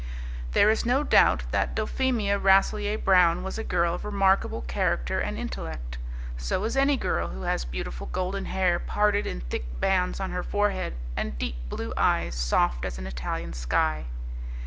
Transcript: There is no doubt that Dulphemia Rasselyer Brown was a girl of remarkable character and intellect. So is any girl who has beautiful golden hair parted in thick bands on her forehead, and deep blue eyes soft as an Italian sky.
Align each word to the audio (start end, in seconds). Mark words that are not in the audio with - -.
There 0.53 0.71
is 0.71 0.83
no 0.83 1.03
doubt 1.03 1.43
that 1.51 1.75
Dulphemia 1.75 2.39
Rasselyer 2.39 2.97
Brown 2.97 3.43
was 3.43 3.59
a 3.59 3.63
girl 3.63 3.93
of 3.93 4.03
remarkable 4.03 4.61
character 4.63 5.19
and 5.19 5.37
intellect. 5.37 5.99
So 6.37 6.63
is 6.63 6.75
any 6.75 6.97
girl 6.97 7.27
who 7.27 7.43
has 7.43 7.65
beautiful 7.65 8.07
golden 8.07 8.45
hair 8.45 8.79
parted 8.79 9.27
in 9.27 9.41
thick 9.41 9.79
bands 9.79 10.19
on 10.19 10.31
her 10.31 10.41
forehead, 10.41 10.95
and 11.15 11.37
deep 11.37 11.57
blue 11.69 11.93
eyes 11.97 12.33
soft 12.33 12.83
as 12.83 12.97
an 12.97 13.05
Italian 13.05 13.53
sky. 13.53 14.05